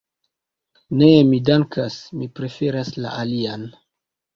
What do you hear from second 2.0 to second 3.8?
mi preferas la alian.